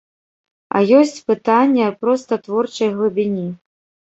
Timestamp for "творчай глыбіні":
2.49-3.45